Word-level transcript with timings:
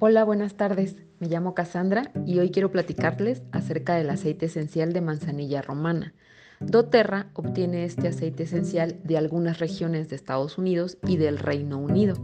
Hola, 0.00 0.22
buenas 0.22 0.54
tardes. 0.54 0.94
Me 1.18 1.26
llamo 1.26 1.56
Cassandra 1.56 2.12
y 2.24 2.38
hoy 2.38 2.50
quiero 2.50 2.70
platicarles 2.70 3.42
acerca 3.50 3.96
del 3.96 4.10
aceite 4.10 4.46
esencial 4.46 4.92
de 4.92 5.00
manzanilla 5.00 5.60
romana. 5.60 6.14
doTERRA 6.60 7.32
obtiene 7.34 7.84
este 7.84 8.06
aceite 8.06 8.44
esencial 8.44 9.00
de 9.02 9.18
algunas 9.18 9.58
regiones 9.58 10.08
de 10.08 10.14
Estados 10.14 10.56
Unidos 10.56 10.98
y 11.04 11.16
del 11.16 11.36
Reino 11.36 11.78
Unido. 11.78 12.14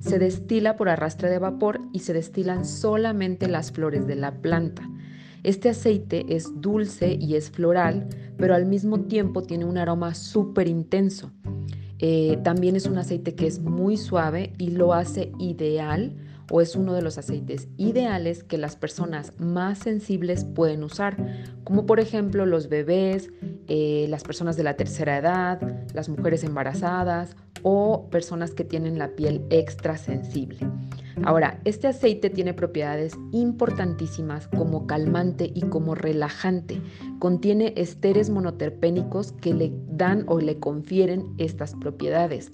Se 0.00 0.18
destila 0.18 0.76
por 0.76 0.88
arrastre 0.88 1.30
de 1.30 1.38
vapor 1.38 1.80
y 1.92 2.00
se 2.00 2.12
destilan 2.12 2.64
solamente 2.64 3.46
las 3.46 3.70
flores 3.70 4.08
de 4.08 4.16
la 4.16 4.32
planta. 4.42 4.82
Este 5.44 5.68
aceite 5.68 6.26
es 6.28 6.60
dulce 6.60 7.14
y 7.14 7.36
es 7.36 7.52
floral, 7.52 8.08
pero 8.36 8.56
al 8.56 8.66
mismo 8.66 9.02
tiempo 9.02 9.44
tiene 9.44 9.64
un 9.64 9.78
aroma 9.78 10.12
súper 10.12 10.66
intenso. 10.66 11.30
Eh, 12.00 12.40
también 12.42 12.74
es 12.74 12.86
un 12.86 12.98
aceite 12.98 13.36
que 13.36 13.46
es 13.46 13.60
muy 13.60 13.96
suave 13.96 14.54
y 14.58 14.70
lo 14.70 14.92
hace 14.92 15.30
ideal 15.38 16.16
o 16.50 16.60
es 16.60 16.76
uno 16.76 16.94
de 16.94 17.02
los 17.02 17.18
aceites 17.18 17.68
ideales 17.76 18.42
que 18.42 18.58
las 18.58 18.76
personas 18.76 19.32
más 19.38 19.78
sensibles 19.78 20.44
pueden 20.44 20.82
usar, 20.84 21.16
como 21.64 21.86
por 21.86 22.00
ejemplo 22.00 22.46
los 22.46 22.68
bebés, 22.68 23.30
eh, 23.68 24.06
las 24.08 24.22
personas 24.22 24.56
de 24.56 24.62
la 24.62 24.74
tercera 24.74 25.18
edad, 25.18 25.60
las 25.94 26.08
mujeres 26.08 26.44
embarazadas 26.44 27.36
o 27.62 28.08
personas 28.10 28.52
que 28.52 28.64
tienen 28.64 28.98
la 28.98 29.08
piel 29.16 29.44
extra 29.50 29.96
sensible. 29.96 30.58
Ahora, 31.24 31.58
este 31.64 31.88
aceite 31.88 32.28
tiene 32.28 32.52
propiedades 32.52 33.14
importantísimas 33.32 34.48
como 34.48 34.86
calmante 34.86 35.50
y 35.54 35.62
como 35.62 35.94
relajante. 35.94 36.80
Contiene 37.18 37.72
esteres 37.76 38.28
monoterpénicos 38.28 39.32
que 39.32 39.54
le 39.54 39.72
dan 39.88 40.24
o 40.28 40.38
le 40.40 40.58
confieren 40.58 41.34
estas 41.38 41.74
propiedades. 41.74 42.52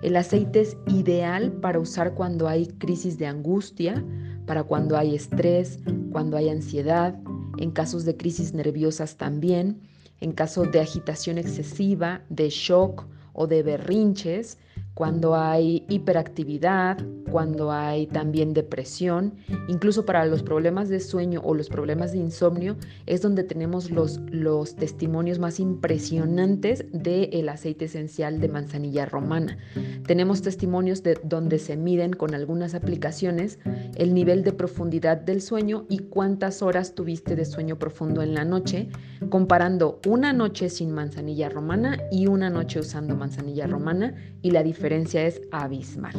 El 0.00 0.16
aceite 0.16 0.60
es 0.60 0.76
ideal 0.86 1.52
para 1.52 1.80
usar 1.80 2.14
cuando 2.14 2.46
hay 2.46 2.66
crisis 2.66 3.18
de 3.18 3.26
angustia, 3.26 4.04
para 4.46 4.62
cuando 4.62 4.96
hay 4.96 5.16
estrés, 5.16 5.80
cuando 6.12 6.36
hay 6.36 6.48
ansiedad, 6.48 7.18
en 7.58 7.72
casos 7.72 8.04
de 8.04 8.16
crisis 8.16 8.54
nerviosas 8.54 9.16
también, 9.16 9.80
en 10.20 10.32
caso 10.32 10.62
de 10.62 10.80
agitación 10.80 11.36
excesiva, 11.36 12.22
de 12.28 12.48
shock 12.48 13.06
o 13.32 13.48
de 13.48 13.62
berrinches, 13.64 14.58
cuando 14.98 15.36
hay 15.36 15.84
hiperactividad, 15.88 16.98
cuando 17.30 17.70
hay 17.70 18.08
también 18.08 18.52
depresión, 18.52 19.34
incluso 19.68 20.04
para 20.04 20.26
los 20.26 20.42
problemas 20.42 20.88
de 20.88 20.98
sueño 20.98 21.40
o 21.44 21.54
los 21.54 21.68
problemas 21.68 22.10
de 22.10 22.18
insomnio, 22.18 22.76
es 23.06 23.22
donde 23.22 23.44
tenemos 23.44 23.92
los, 23.92 24.18
los 24.32 24.74
testimonios 24.74 25.38
más 25.38 25.60
impresionantes 25.60 26.84
del 26.90 27.48
aceite 27.48 27.84
esencial 27.84 28.40
de 28.40 28.48
manzanilla 28.48 29.06
romana. 29.06 29.56
Tenemos 30.04 30.42
testimonios 30.42 31.04
de 31.04 31.16
donde 31.22 31.60
se 31.60 31.76
miden 31.76 32.12
con 32.12 32.34
algunas 32.34 32.74
aplicaciones 32.74 33.60
el 33.94 34.14
nivel 34.14 34.42
de 34.42 34.52
profundidad 34.52 35.18
del 35.18 35.42
sueño 35.42 35.86
y 35.88 35.98
cuántas 35.98 36.60
horas 36.60 36.96
tuviste 36.96 37.36
de 37.36 37.44
sueño 37.44 37.78
profundo 37.78 38.20
en 38.20 38.34
la 38.34 38.44
noche, 38.44 38.88
comparando 39.30 40.00
una 40.08 40.32
noche 40.32 40.68
sin 40.68 40.90
manzanilla 40.90 41.50
romana 41.50 41.98
y 42.10 42.26
una 42.26 42.50
noche 42.50 42.80
usando 42.80 43.14
manzanilla 43.14 43.68
romana 43.68 44.16
y 44.42 44.50
la 44.50 44.64
diferencia 44.64 44.87
es 44.96 45.40
abismal. 45.52 46.14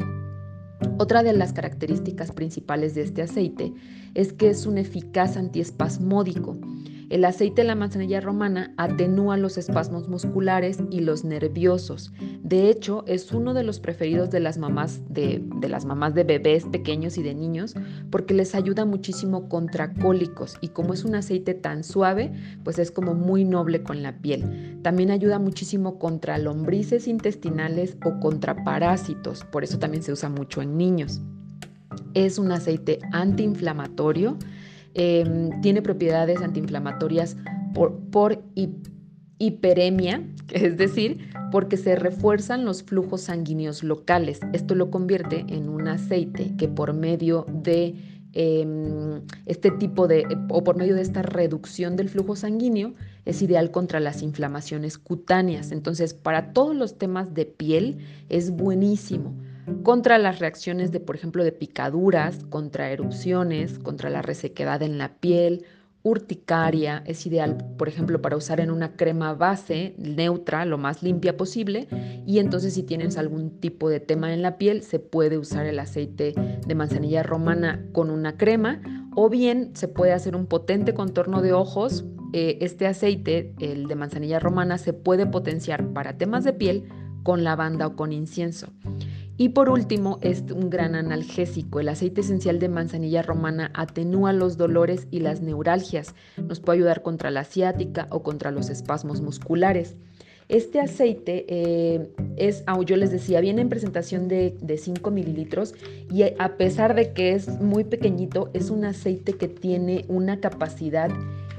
Otra 0.97 1.23
de 1.23 1.33
las 1.33 1.53
características 1.53 2.31
principales 2.31 2.95
de 2.95 3.01
este 3.01 3.21
aceite 3.21 3.73
es 4.13 4.33
que 4.33 4.49
es 4.49 4.65
un 4.65 4.77
eficaz 4.77 5.37
antiespasmódico 5.37 6.57
el 7.09 7.25
aceite 7.25 7.63
de 7.63 7.67
la 7.67 7.75
manzanilla 7.75 8.21
romana 8.21 8.71
atenúa 8.77 9.35
los 9.35 9.57
espasmos 9.57 10.07
musculares 10.07 10.77
y 10.91 10.99
los 10.99 11.23
nerviosos. 11.23 12.13
De 12.43 12.69
hecho, 12.69 13.03
es 13.07 13.31
uno 13.31 13.55
de 13.55 13.63
los 13.63 13.79
preferidos 13.79 14.29
de 14.29 14.39
las 14.39 14.59
mamás 14.59 15.02
de, 15.09 15.43
las 15.67 15.85
mamás 15.85 16.13
de 16.13 16.23
bebés 16.23 16.65
pequeños 16.65 17.17
y 17.17 17.23
de 17.23 17.33
niños 17.33 17.75
porque 18.11 18.35
les 18.35 18.53
ayuda 18.53 18.85
muchísimo 18.85 19.49
contra 19.49 19.93
cólicos 19.95 20.58
y 20.61 20.70
como 20.70 20.93
es 20.93 21.03
un 21.03 21.15
aceite 21.15 21.55
tan 21.55 21.83
suave, 21.83 22.31
pues 22.64 22.77
es 22.77 22.92
como 22.92 23.15
muy 23.15 23.43
noble 23.43 23.81
con 23.81 24.03
la 24.03 24.20
piel. 24.20 24.80
También 24.83 25.09
ayuda 25.09 25.39
muchísimo 25.39 25.97
contra 25.97 26.37
lombrices 26.37 27.08
intestinales 27.08 27.97
o 28.05 28.20
contra 28.20 28.64
parásitos, 28.64 29.45
por 29.45 29.64
eso 29.64 29.80
también 29.80 30.03
se 30.03 30.11
usa 30.11 30.30
mucho 30.30 30.61
en 30.61 30.77
niños. 30.77 31.21
Es 32.14 32.37
un 32.37 32.52
aceite 32.52 32.99
antiinflamatorio 33.11 34.37
Em, 34.95 35.61
tiene 35.61 35.82
propiedades 35.82 36.42
antiinflamatorias 36.42 37.38
por, 37.73 37.98
por 38.11 38.42
hiperemia, 39.38 40.23
es 40.54 40.77
decir, 40.77 41.30
porque 41.52 41.77
se 41.77 41.95
refuerzan 41.95 42.66
los 42.66 42.83
flujos 42.83 43.22
sanguíneos 43.22 43.83
locales. 43.83 44.39
Esto 44.54 44.76
lo 44.76 44.89
convierte 44.89 45.45
en 45.48 45.70
un 45.70 45.88
aceite 45.88 46.55
que 46.58 46.67
por 46.67 46.94
medio 46.94 47.45
de 47.52 47.95
em, 48.33 49.22
este 49.45 49.72
tipo 49.72 50.08
de, 50.08 50.26
o 50.50 50.64
por 50.64 50.76
medio 50.76 50.95
de 50.95 51.02
esta 51.02 51.21
reducción 51.21 51.95
del 51.95 52.10
flujo 52.10 52.36
sanguíneo, 52.36 52.94
es 53.26 53.42
ideal 53.42 53.71
contra 53.71 54.00
las 54.00 54.21
inflamaciones 54.23 54.98
cutáneas. 54.98 55.71
Entonces, 55.71 56.14
para 56.14 56.52
todos 56.54 56.76
los 56.76 56.98
temas 56.98 57.33
de 57.33 57.45
piel 57.45 58.00
es 58.30 58.52
buenísimo 58.52 59.36
contra 59.83 60.17
las 60.17 60.39
reacciones 60.39 60.91
de, 60.91 60.99
por 60.99 61.15
ejemplo, 61.15 61.43
de 61.43 61.52
picaduras, 61.52 62.43
contra 62.49 62.91
erupciones, 62.91 63.80
contra 63.80 64.09
la 64.09 64.21
resequedad 64.21 64.81
en 64.81 64.97
la 64.97 65.15
piel, 65.15 65.65
urticaria, 66.02 67.03
es 67.05 67.25
ideal, 67.25 67.57
por 67.77 67.89
ejemplo, 67.89 68.21
para 68.21 68.37
usar 68.37 68.61
en 68.61 68.71
una 68.71 68.93
crema 68.95 69.33
base 69.33 69.95
neutra, 69.97 70.65
lo 70.65 70.77
más 70.77 71.03
limpia 71.03 71.35
posible, 71.35 71.87
y 72.25 72.39
entonces 72.39 72.73
si 72.73 72.83
tienes 72.83 73.17
algún 73.17 73.59
tipo 73.59 73.89
de 73.89 73.99
tema 73.99 74.33
en 74.33 74.41
la 74.41 74.58
piel, 74.58 74.81
se 74.81 74.99
puede 74.99 75.37
usar 75.37 75.65
el 75.65 75.77
aceite 75.79 76.33
de 76.65 76.75
manzanilla 76.75 77.23
romana 77.23 77.85
con 77.91 78.09
una 78.09 78.37
crema, 78.37 78.81
o 79.15 79.29
bien 79.29 79.71
se 79.73 79.87
puede 79.87 80.13
hacer 80.13 80.35
un 80.35 80.45
potente 80.45 80.93
contorno 80.93 81.41
de 81.41 81.52
ojos. 81.52 82.05
Eh, 82.31 82.59
este 82.61 82.87
aceite, 82.87 83.53
el 83.59 83.87
de 83.87 83.95
manzanilla 83.95 84.39
romana, 84.39 84.77
se 84.77 84.93
puede 84.93 85.25
potenciar 85.25 85.87
para 85.93 86.17
temas 86.17 86.43
de 86.43 86.53
piel 86.53 86.87
con 87.23 87.43
lavanda 87.43 87.87
o 87.87 87.95
con 87.95 88.13
incienso. 88.13 88.67
Y 89.39 89.50
por 89.50 89.70
último, 89.70 90.20
es 90.22 90.44
un 90.52 90.70
gran 90.70 90.95
analgésico. 90.95 91.80
El 91.80 91.88
aceite 91.88 92.20
esencial 92.20 92.60
de 92.60 92.67
manzanilla 92.67 93.22
romana 93.22 93.72
atenúa 93.73 94.33
los 94.33 94.58
dolores 94.58 95.08
y 95.11 95.22
las 95.22 95.39
neuralgias. 95.39 96.14
Nos 96.36 96.60
puede 96.60 96.80
ayudar 96.80 97.04
contra 97.04 97.32
la 97.32 97.45
ciática 97.45 98.08
o 98.10 98.22
contra 98.22 98.52
los 98.52 98.70
espasmos 98.70 99.22
musculares. 99.22 99.95
Este 100.50 100.82
aceite 100.82 101.45
eh, 101.48 102.11
es, 102.36 102.66
ah, 102.67 102.77
yo 102.86 102.98
les 102.98 103.11
decía, 103.11 103.39
viene 103.39 103.61
en 103.61 103.70
presentación 103.70 104.27
de, 104.27 104.58
5 104.77 105.10
mililitros 105.10 105.73
y 106.11 106.23
a 106.23 106.58
pesar 106.58 106.94
de 106.94 107.14
que 107.14 107.32
es 107.32 107.61
muy 107.61 107.86
pequeñito, 107.86 108.50
es 108.54 108.70
un 108.70 108.83
aceite 108.83 109.33
que 109.38 109.48
tiene 109.48 110.04
una 110.10 110.42
capacidad 110.42 111.11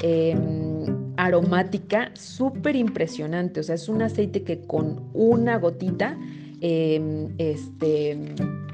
em, 0.03 1.15
aromática 1.17 2.11
súper 2.13 2.77
impresionante. 2.77 3.61
O 3.61 3.63
sea, 3.63 3.77
es 3.77 3.89
un 3.89 4.03
aceite 4.03 4.43
que 4.43 4.61
con 4.61 5.09
una 5.15 5.57
gotita 5.57 6.19
Em, 6.61 7.35
este, 7.39 8.19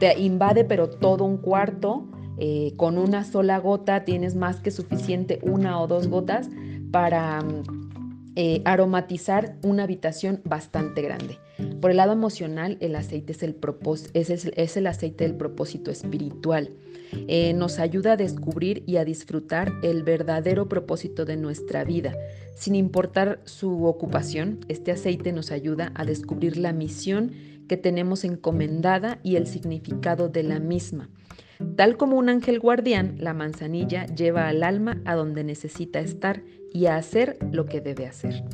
te 0.01 0.19
invade 0.19 0.65
pero 0.65 0.89
todo 0.89 1.25
un 1.25 1.39
cuarto. 1.39 2.09
Eh, 2.39 2.75
con 2.77 2.99
una 2.99 3.25
sola 3.25 3.59
gota 3.59 4.05
tienes 4.05 4.37
más 4.37 4.61
que 4.61 4.71
suficiente, 4.71 5.39
una 5.43 5.81
o 5.81 5.87
dos 5.87 6.09
gotas, 6.09 6.51
para 6.91 7.43
eh, 8.37 8.63
aromatizar 8.65 9.57
una 9.63 9.85
habitación 9.85 10.43
bastante 10.45 11.01
grande. 11.01 11.39
Por 11.81 11.91
el 11.91 11.97
lado 11.97 12.13
emocional, 12.13 12.77
el 12.81 12.95
aceite 12.95 13.33
es 13.33 13.43
el, 13.43 13.57
es 14.13 14.77
el, 14.77 14.87
aceite 14.87 15.25
del 15.25 15.35
propósito 15.35 15.91
espiritual. 15.91 16.71
Eh, 17.29 17.55
nos 17.55 17.79
ayuda 17.79 18.13
a 18.13 18.17
descubrir 18.17 18.83
y 18.87 18.99
a 18.99 19.05
disfrutar 19.05 19.73
el 19.83 20.03
verdadero 20.03 20.69
propósito 20.69 21.25
de 21.25 21.37
nuestra 21.37 21.85
vida. 21.85 22.15
Sin 22.55 22.75
importar 22.75 23.41
su 23.45 23.87
ocupación, 23.87 24.61
este 24.69 24.93
aceite 24.93 25.33
nos 25.33 25.51
ayuda 25.51 25.93
a 25.95 26.05
descubrir 26.05 26.59
la 26.59 26.73
misión 26.73 27.33
que 27.69 27.77
tenemos 27.77 28.25
encomendada 28.25 29.19
y 29.23 29.37
el 29.37 29.47
significado 29.47 30.29
de 30.29 30.43
la 30.43 30.61
misma. 30.61 31.09
Tal 31.77 31.97
como 31.97 32.17
un 32.17 32.29
ángel 32.29 32.61
guardián, 32.61 33.17
la 33.19 33.35
manzanilla 33.35 34.07
lleva 34.07 34.49
al 34.49 34.63
alma 34.63 35.01
a 35.05 35.15
donde 35.15 35.45
necesita 35.45 36.01
estar 36.01 36.43
y 36.73 36.87
a 36.87 36.97
hacer 36.97 37.39
lo 37.53 37.67
que 37.67 37.81
debe 37.81 38.07
hacer. 38.07 38.45